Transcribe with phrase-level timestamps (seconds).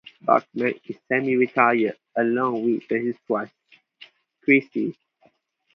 [0.23, 3.53] Bachman is semi-retired along with his wife,
[4.43, 4.97] Chrissy.